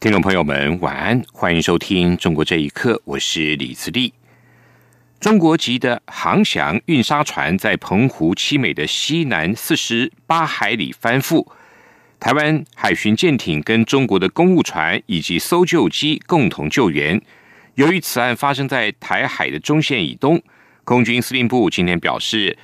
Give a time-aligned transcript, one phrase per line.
[0.00, 4.14] 听众朋友们，晚安，欢迎收听《中国这一刻》，我是李自立。
[5.20, 11.46] 中国籍的航翔运沙船在澎湖七美的西南四十八海里翻覆，
[12.18, 17.20] 台湾海巡舰艇跟中国的公务船以及搜救机共同救援。
[17.74, 20.42] 由于此案发生在台海的中线以东，
[20.84, 22.56] 空军司令部今天表示，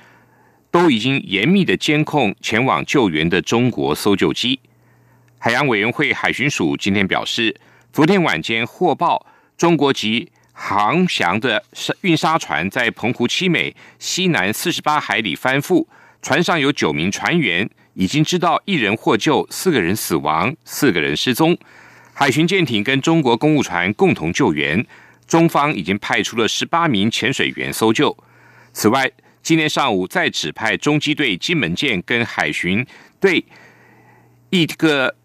[0.71, 4.59] 都已经严密的监控前往救援的中国搜救机。
[5.39, 7.55] 海洋委员会海巡署今天表示，
[7.93, 9.23] 昨天晚间获报，
[9.55, 11.63] 中国籍航翔的
[12.01, 15.85] 运沙船在澎湖七美西南四十八海里翻覆，
[16.23, 21.55] 船上有九名船员，已经知道一人获救，四个人死亡，四个人失踪。
[22.13, 24.83] 海巡舰艇跟中国公务船共同救援，
[25.27, 28.17] 中方已经派出了十八名潜水员搜救。
[28.73, 29.09] 此外，
[29.43, 32.83] 今天上午再指派中机队金门舰跟海巡
[33.19, 33.45] 队
[34.49, 35.15] 一个。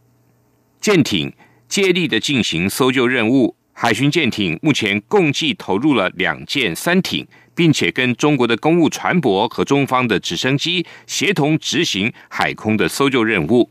[0.83, 1.33] 舰艇
[1.69, 13.71] 接力的进行搜救任务，海巡舰艇目前共计投入了两舰三艇，并且跟中国的公务船舶和中方的直升机协同执行海空的搜救任务。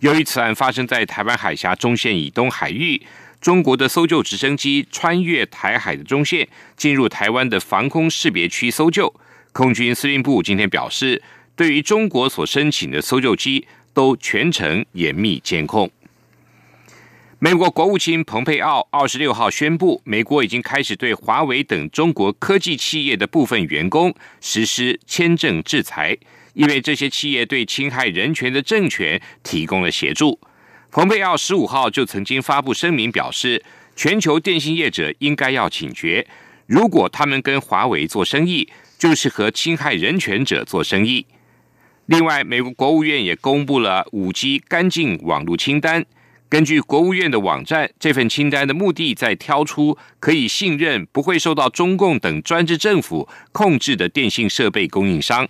[0.00, 3.00] 由于此案发生在台湾海峡中线以东海域，
[3.40, 9.14] 中国的搜救直升机穿越台海的中线，进入台湾的防空识别区搜救。
[9.52, 11.22] 空军司令部今天表示，
[11.54, 15.88] 对于中国所申请的搜救机，都全程严密监控。
[17.42, 26.14] 美国国务卿蓬佩奥二十六号宣布，美国已经开始对华为等中国科技企业的部分员工实施签证制裁，
[26.52, 30.38] 因为这些企业对侵害人权的政权提供了协助。
[30.90, 33.64] 蓬佩奥十五号就曾经发布声明表示，
[33.96, 36.26] 全球电信业者应该要警觉，
[36.66, 38.68] 如果他们跟华为做生意，
[38.98, 41.24] 就是和侵害人权者做生意。
[42.04, 46.04] 另外，美国国务院也公布了五 G 干净网络清单。
[46.50, 55.46] 根据国务院的网站，这份清单的目的在挑出可以信任、不会受到中共等专制政府控制的电信设备供应商。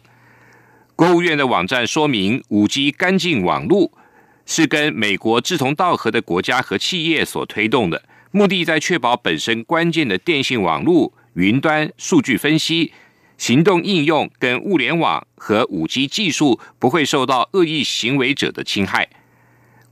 [0.95, 3.91] 国务院的网站说明，五 G 干净网络
[4.45, 12.93] 是跟美国志同道合的国家和企业所推动的，目的在确保本身关键的电信网络、云端、数据分析、
[13.39, 19.09] 行动应用跟物联网和五 G 技术不会受到恶意行为者的侵害。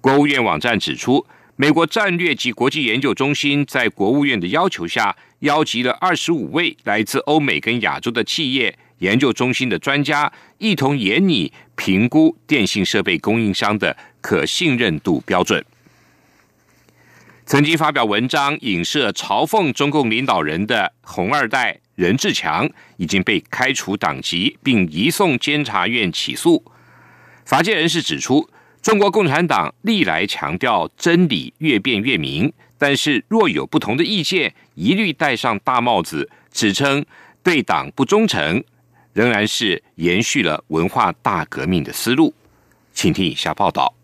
[0.01, 1.27] 国务院网站指出，
[1.57, 15.65] 美国战略及国际研究中心在国务院的要求下，邀集了二十五位来自欧美跟亚洲的企业研究中心的专家，一同研拟评估电信设备供应商的可信任度标准。
[17.45, 26.65] 曾经发表文章影射嘲讽中共领导人的“红二代”任志强，已经被开除党籍，并移送监察院起诉。
[27.45, 28.49] 法界人士指出。
[28.81, 37.05] 中国共产党历来强调真理越辩越明，但是若有不同的意见，一律戴上大帽子，指称
[37.43, 38.63] 对党不忠诚，
[39.13, 42.33] 仍然是延续了文化大革命的思路。
[42.95, 43.95] 请听以下报道。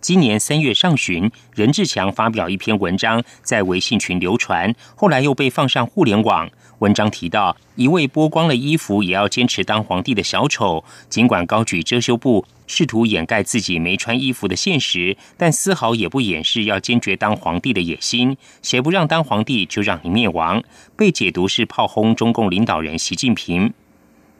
[0.00, 6.50] 今年三月上旬，任志强发表一篇文章在微信群流传，后来又被放上互联网。
[6.82, 18.36] 文章提到，一位剥光了衣服也要坚持当皇帝的小丑，尽管高举遮羞布，试图掩盖自己没穿衣服的现实，但丝毫也不掩饰要坚决当皇帝的野心。
[18.62, 20.60] 谁不让当皇帝，就让你灭亡。
[20.96, 23.72] 被解读是炮轰中共领导人习近平。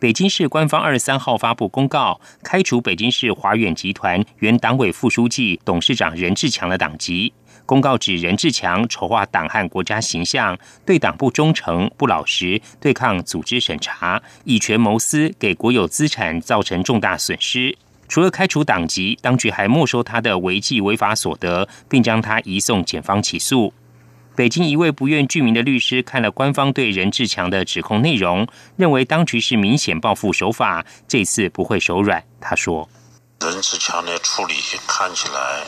[0.00, 7.32] 北京市官方二十三号发布公告，开除北京市华远集团原党委副书记、董事长任志强的党籍。
[7.72, 17.74] 公告指任志强丑化党和国家形象，对党不忠诚、不老实，对抗组织审查，以权谋私，给国有资产造成重大损失。
[18.08, 23.72] 除了开除党籍，当局还没收他的违纪违法所得，并将他移送检方起诉。
[24.36, 28.46] 北京一位不愿具名的律师看了官方对任志强的指控内容，
[28.76, 32.22] 认为当局是明显报复手法，这次不会手软。
[32.38, 32.86] 他说
[33.40, 34.52] ：“任志强的处理
[34.86, 35.62] 看起来，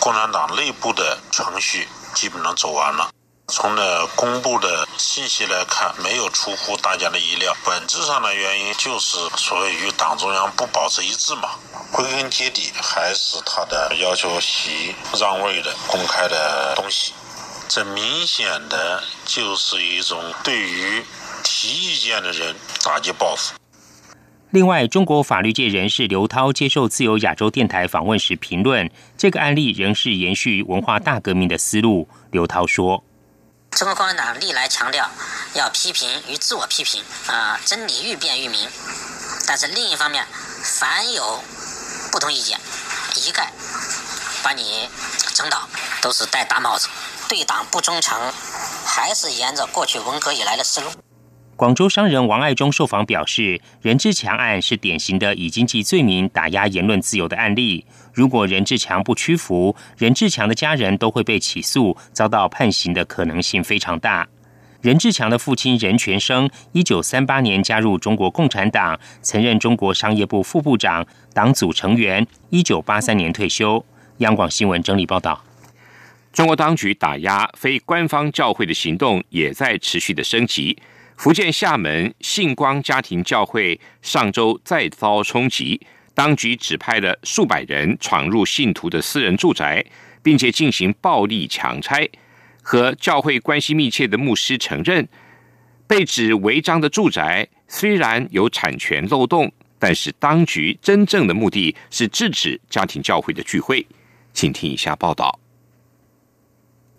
[0.00, 3.10] 共产党内部的程序基本上走完了。
[3.50, 7.56] 从呢公布的信息来看，没有出乎大家的意料。
[7.64, 11.50] 本质上的原因就是所谓与党中央不保持一致嘛。
[11.90, 17.14] 归根结底，还是他的要求习让位的公开的东西。”
[17.70, 21.04] 这明显的就是一种对于
[21.42, 23.54] 提意见的人打击报复。
[24.50, 32.08] 另外，中国法律界人士刘涛接受自由亚洲电台访问时评论，这个案例仍是延续文化大革命的思路。
[32.30, 33.04] 刘涛说
[33.72, 35.06] ：“中国共产党历来强调
[35.52, 38.66] 要批评与自我批评，啊，真理愈辩愈明。
[39.46, 40.24] 但是另一方面，
[40.62, 41.40] 凡有
[42.10, 42.58] 不同意见，
[43.16, 43.52] 一概
[44.42, 44.88] 把你
[45.34, 45.68] 整倒，
[46.00, 46.88] 都是戴大帽子，
[47.28, 48.18] 对党不忠诚，
[48.86, 50.90] 还是沿着过去文革以来的思路。”
[51.58, 57.84] 广州商人王爱忠受访表示，任志强案是典型的以经济罪名打压言论自由的案例。
[58.14, 64.24] 如果任志强不屈服，任志强的家人都会被起诉，遭到判刑的可能性非常大。
[64.80, 73.84] 任志强的父亲任全生，一九三八年加入中国共产党，曾任中国商业部副部长、党组成员，一九八三年退休。
[74.18, 75.42] 央广新闻整理报道：
[76.32, 80.78] 中国当局打压非官方教会的行动也在持续的升级。
[81.18, 85.80] 福建厦门信光家庭教会上周再遭冲击，
[86.14, 89.84] 当局指派了数百人闯入信徒的私人住宅，
[90.22, 92.08] 并且进行暴力强拆。
[92.62, 95.08] 和教会关系密切的牧师承认，
[95.88, 99.50] 被指违章的住宅虽然有产权漏洞，
[99.80, 103.84] 但是当局真正的目的是制止家庭教会的聚会。
[104.32, 105.40] 请听以下报道。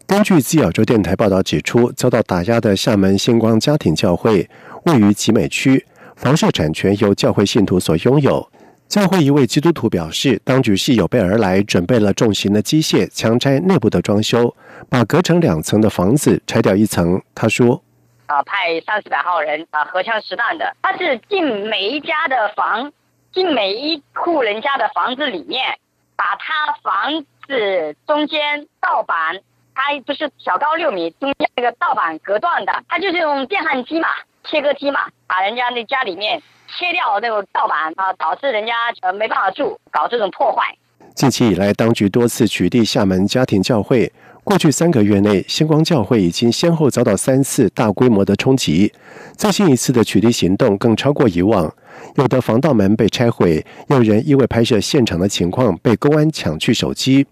[0.09, 4.49] 根据自由州电台报道指出，遭到打压的厦门星光家庭教会
[4.85, 5.85] 位于集美区，
[6.15, 8.49] 房舍产权由教会信徒所拥有。
[8.87, 14.55] 教会一位基督徒表示，当局是有备而来，准备了重型的机械强拆内部的装修，
[14.89, 17.21] 把隔成两层的房子拆掉一层。
[17.35, 17.79] 他说
[18.25, 22.91] ：“啊，派三四百号人啊，荷枪实弹的，他是进每一家的房，
[23.31, 25.77] 进每一户人家的房子里面，
[26.15, 29.39] 把他房子中间盗板。”
[29.79, 34.09] 它不是小高六米，中间那个盗版隔断的，它就是用电焊机嘛，
[34.43, 36.37] 切割机嘛，把人家那家里面
[36.67, 40.75] 切掉那个盗版啊，导致人家呃没办法住，搞这种破坏。
[41.15, 44.11] 近期以来，当局多次取缔厦门家庭教会。
[44.43, 48.91] 过去三个月内，星光教会已经先后遭到三次大规模的冲击，
[49.37, 51.73] 最新一次的取缔行动更超过以往。
[52.15, 57.25] 有的防盗门被拆毁，有人因为拍摄现场的情况被公安抢去手机。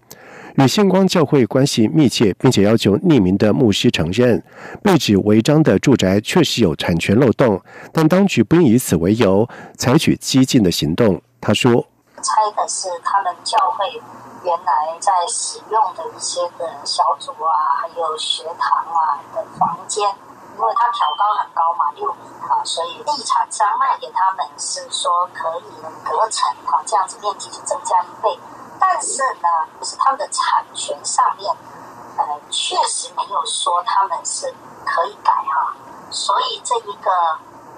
[0.58, 4.42] 与星光教会关系密切，并且要求匿名的牧师承认
[4.82, 7.62] 被指违章的住宅确实有产权漏洞，
[7.92, 11.22] 但当局不应以此为由采取激进的行动。
[11.40, 11.86] 他说
[12.18, 13.86] ：“拆的是他们教会
[14.42, 20.02] 原来在使用的一些的小组啊，还有学堂啊的房间，
[20.58, 22.18] 因为它挑高很高嘛，六米
[22.50, 25.70] 啊，所以地产商卖给他们是说可以
[26.02, 28.36] 隔层啊，这样子面积就增加一倍。”
[28.90, 29.48] 但是呢，
[29.78, 31.54] 就是他们的产权上面，
[32.16, 34.52] 呃，确实没有说他们是
[34.86, 35.76] 可以改哈，
[36.10, 37.10] 所以这一个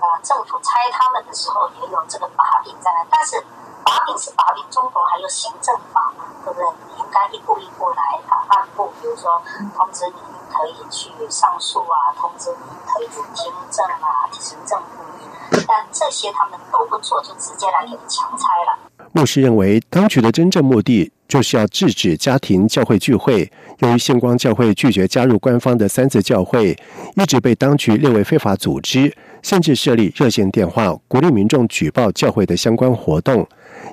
[0.01, 3.45] 呃，政府拆他们的时候也有这个把柄在那，但是
[3.85, 6.71] 把柄是把柄，中国还有行政法嘛，对不对？
[6.95, 9.43] 你应该一步一步来啊，按步，比如说
[9.77, 10.15] 通知你
[10.55, 18.79] 可以去上诉啊，通知你可以听证啊，行政复议，但这些他们都不做，就直接来给你强拆了。
[19.13, 23.51] 牧师认为，当局的真正目的就是要制止家庭教会聚会。
[23.81, 26.77] 由于星光教会拒绝加入官方的三次教会，
[27.17, 33.47] 一直被当局列为非法组织，甚至设立热线电话，鼓励民众举报教会的相关活动。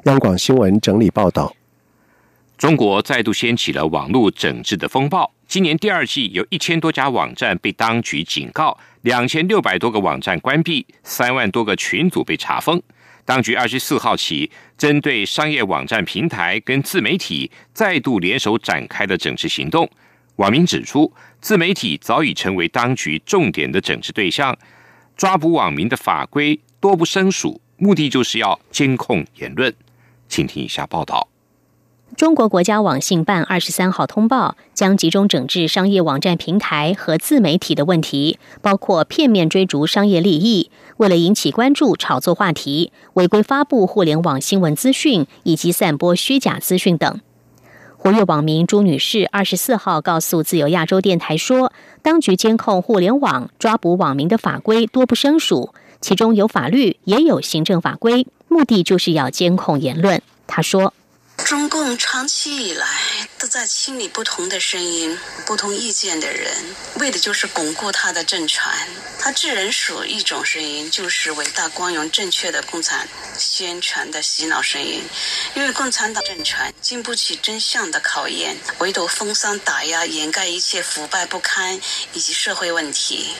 [0.04, 1.52] 央广新闻整理报道：
[2.56, 5.32] 中国再度掀起了网络整治的风暴。
[5.48, 12.80] 今年第二季有一千多家网站被当局警告，两千六百多个网站关闭，三万多个群组被查封。
[13.28, 19.90] 当局二十四号起，针对商业网站平台跟自媒体再度联手展开的整治行动。
[20.38, 24.58] 网民指出，自媒体早已成为当局重点的整治对象，
[25.18, 29.76] 抓捕网民的法规多不胜数，目的就是要监控言论。
[30.30, 31.28] 请听以下报道。
[32.16, 40.72] 中国国家网信办二十三号通报，将集中整治商业网站平台和自媒体的问题，包括片面追逐商业利益。
[40.98, 47.22] 为了引起关注、炒作话题、违规发布互联网新闻资讯以及散播虚假资讯等，
[47.98, 51.72] 活跃网民朱女士二十四号告诉自由亚洲电台说
[52.02, 55.72] ：“当局监控互联网、抓捕网民的法规多不胜数，
[56.02, 60.94] 其中有法律，也有行政法规，目的就是要监控言论。”她说
[61.46, 62.86] ：“中共长期以来
[63.40, 66.52] 都在清理不同的声音、不同意见的人，
[67.00, 68.62] 为的就是巩固他的政权。
[69.20, 75.02] 他智人数一种声音，就是伟大、光荣、正确的共产宣传的洗脑声音。
[75.56, 81.80] 因为共产党政权经不起真相的考验，唯独封杀、打压、掩盖一切腐败不堪
[82.14, 83.36] 以及社会问题。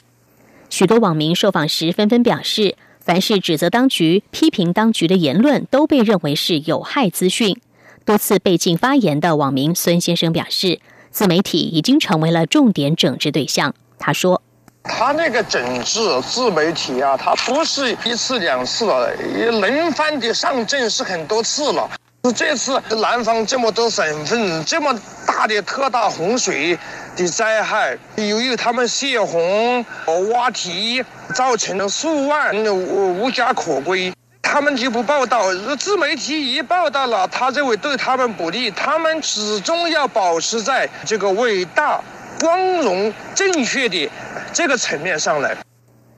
[0.70, 7.60] 许多网民受访时纷纷表示，凡是指责当局、批评当局的言论，都被认为是有害资讯。
[8.08, 13.74] 多次被禁发言的网民孙先生表示，自媒体已经成为了重点整治对象。
[13.98, 14.40] 他说
[14.82, 19.14] ：“他那个整治自媒体啊，他不是一次两次了，
[19.60, 21.86] 轮番的上阵是很多次了。
[22.34, 26.78] 这次南方这么多省份，这么大的特大洪水
[27.14, 34.10] 的灾害，由于他们泄洪和、挖堤，造成了数万无无家可归。”
[34.50, 38.70] 他们就不报道，自媒体一报道了，他认为对他们不利。
[38.70, 42.00] 他们始终要保持在这个伟大、
[42.40, 44.10] 光荣、正确的
[44.50, 45.54] 这个层面上来。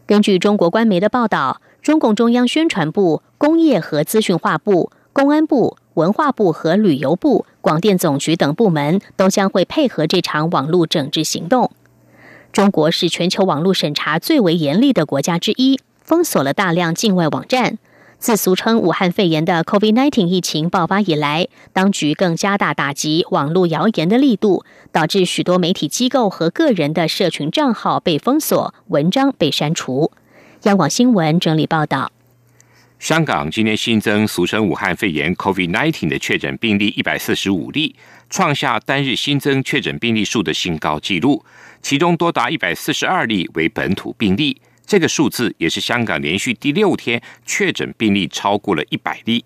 [0.06, 11.72] 根据中国官媒的报道，中共中央宣传部、工业和资讯化部、公安部、文化部和旅游部、广电总局等部门都将会配合这场网络整治行动。
[12.52, 17.78] 中国是全球网络审查最为严厉的国家之一，封锁了大量境外网站。
[18.20, 24.62] 自俗称武汉肺炎的 COVID-19 疫情爆发以来，当局更加大打击网络谣言的力度，
[24.92, 30.12] 导致许多媒体机构和个人的社群账号被封锁，文章被删除。
[30.64, 32.12] 央广新闻整理报道：
[32.98, 37.96] 香港今天新增俗称武汉肺炎 COVID-19 的确诊病例一百四十五例，
[38.28, 41.42] 创下单日新增确诊病例数的新高纪录，
[41.80, 44.60] 其中多达一百四十二例为本土病例。
[44.90, 49.44] 这个数字也是香港连续第六天确诊病例超过了一百例。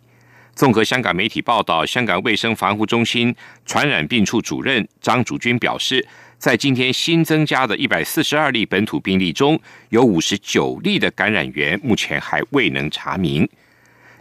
[0.54, 3.36] 综合香港媒体报道，香港卫生防护中心
[3.66, 6.08] 传染病处主任张竹君表示，
[6.38, 9.60] 在今天新增加的一百四十二例本土病例中，
[9.90, 13.46] 有五十九例的感染源目前还未能查明。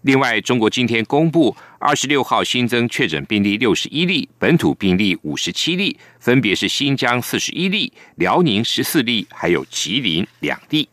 [0.01, 10.89] 另外，中国今天公布二十六号新增确诊病例六十一例，本土病例五十七例，分别是新疆四十一例、辽宁十四例，还有吉林两例。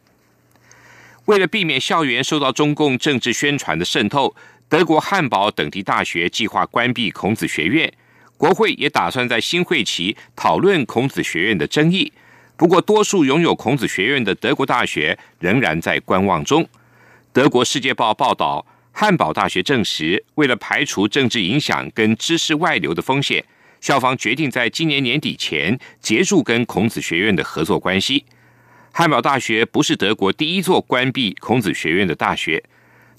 [1.30, 4.34] 为了避免校园受到中共政治宣传的渗透，
[4.68, 7.88] 德国汉堡等地大学计划关闭孔子学院。
[8.36, 12.12] 国会也打算在新会期讨论孔子学院的争议。
[12.56, 16.68] 不过，多数拥有孔子学院的德国大学仍然在观望中。
[17.32, 23.44] 德国《世界报》报道，汉堡大学证实，为了排除政治影响跟知识外流的风险，
[23.80, 28.24] 校方决定在今年年底前结束跟孔子学院的合作关系。
[28.92, 32.62] 汉堡大学不是德国第一座关闭孔子学院的大学。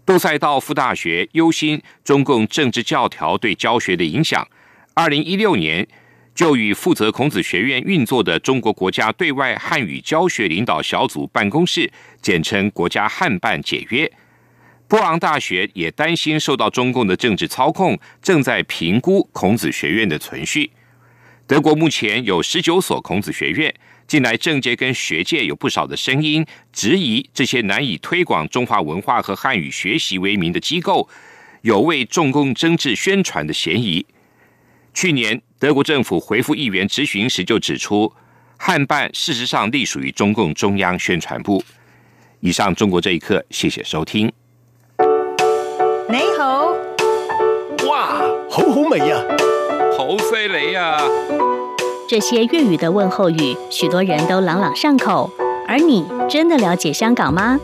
[0.06, 4.46] 杜塞道夫大学忧心中共政治教条对教学的影响，
[4.94, 5.88] 二零一六年
[6.36, 11.90] 就与负责孔子学院运作的中国国家对外汉语教学领导小组办公室
[12.22, 14.12] （简称国家汉办）解约。
[14.90, 20.70] 波昂大学也担心受到中共的政治操控，正在评估孔子学院的存续。
[21.48, 23.74] 德国目前有十九所孔子学院。
[24.12, 31.08] 近来，政界跟学界有不少的声音质疑这些难以推广中华文化和汉语学习为名的机构，
[31.62, 34.06] 有为中共政治宣传的嫌疑。
[34.94, 38.12] 去年，德国政府回复议员质询时就指出，
[38.58, 41.64] 汉办事实上隶属于中共中央宣传部。
[42.42, 44.30] 以上，中国这一刻，谢谢收听。
[46.10, 46.66] 你好，
[47.90, 49.24] 哇，好好味呀，
[49.98, 50.98] 好犀利呀！
[52.12, 55.30] 这些粤语的问候语，许多人都朗朗上口。
[55.66, 57.58] 而你真的了解香港吗？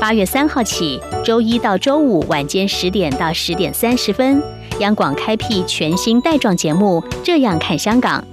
[0.00, 4.42] 八月三号起，周一到周五晚间十点到十点三十分，
[4.78, 8.24] 央广开辟全新带状节目《这样看香港》，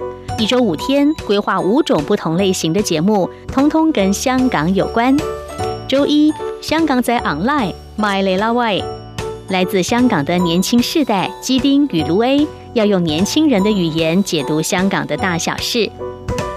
[0.41, 5.17] 一周五天，规划五种不同类型的节目，通通跟香港有关。
[5.85, 6.31] 周一，
[6.61, 8.85] 香港在 online My Lela Way，
[9.49, 12.47] 来自香港的年轻世代基丁与卢 A。
[12.73, 15.89] 要用年轻人的语言解读香港的大小事。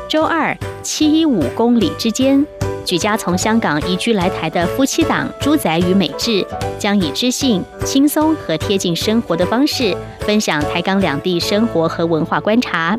[0.09, 2.47] 周二七一五公里之间，
[2.85, 6.47] 举家从香港移居来台的夫妻档朱仔与美智，
[6.79, 12.97] 将以知性、轻松和贴近生活的方式，分享台港两地生活和文化观察。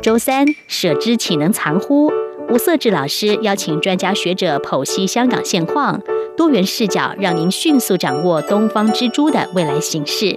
[0.00, 2.10] 周三舍之岂能藏乎？
[2.48, 6.00] 吴色志老师邀请专家学者剖析香港现况，
[6.36, 10.36] 多元视角让您迅速掌握东方之珠的未来形势。